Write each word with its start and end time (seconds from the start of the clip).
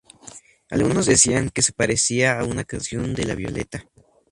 Algunos 0.71 1.05
decían 1.05 1.51
que 1.51 1.61
se 1.61 1.73
parecía 1.73 2.39
a 2.39 2.43
una 2.45 2.63
canción 2.63 3.13
de 3.13 3.23
la 3.25 3.35
Violeta. 3.35 3.85